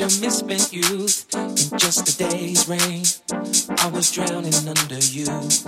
your 0.00 0.08
misspent 0.22 0.72
youth 0.72 1.26
in 1.34 1.78
just 1.78 2.08
a 2.08 2.16
day's 2.16 2.66
rain. 2.66 3.04
I 3.80 3.86
was 3.92 4.10
drowning 4.10 4.54
under 4.66 4.98
you. 4.98 5.26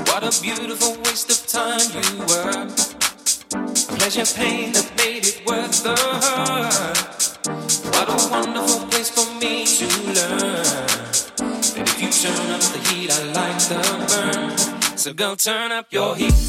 What 0.09 0.25
a 0.25 0.33
beautiful 0.41 0.97
waste 1.05 1.29
of 1.29 1.47
time 1.47 1.85
you 1.93 2.19
were. 2.25 2.67
A 3.53 3.97
pleasure 3.99 4.25
pain 4.35 4.73
that 4.73 4.91
made 4.97 5.27
it 5.27 5.43
worth 5.47 5.83
the 5.83 5.95
hurt. 5.95 7.43
What 7.93 8.09
a 8.09 8.31
wonderful 8.31 8.87
place 8.89 9.11
for 9.11 9.29
me 9.39 9.67
to 9.67 9.87
learn. 10.07 10.65
That 11.75 11.89
if 11.89 12.01
you 12.01 12.09
turn 12.11 12.51
up 12.53 12.63
the 12.73 12.81
heat, 12.89 13.11
I 13.13 13.23
like 13.37 13.59
the 13.69 13.81
burn. 14.09 14.97
So 14.97 15.13
go 15.13 15.35
turn 15.35 15.73
up 15.73 15.93
your 15.93 16.17
heat. 16.17 16.42